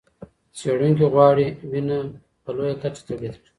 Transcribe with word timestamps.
څېړونکي 0.57 1.05
غواړي 1.13 1.47
وینه 1.71 1.97
په 2.43 2.49
لویه 2.57 2.75
کچه 2.81 3.01
تولید 3.07 3.33
کړي. 3.39 3.47